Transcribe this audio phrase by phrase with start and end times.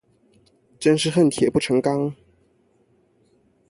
[0.79, 2.15] 真是恨鐵不成鋼